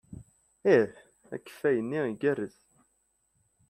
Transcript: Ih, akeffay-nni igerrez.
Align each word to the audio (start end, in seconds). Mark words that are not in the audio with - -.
Ih, 0.75 0.93
akeffay-nni 1.35 2.01
igerrez. 2.11 2.57